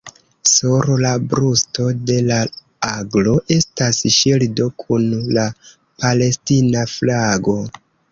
[0.51, 2.37] Sur la brusto de la
[2.87, 5.05] aglo estas ŝildo kun
[5.39, 5.45] la
[6.01, 7.55] palestina flago.